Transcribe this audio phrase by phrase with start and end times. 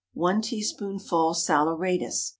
[0.15, 2.29] 1 teaspoonful saleratus.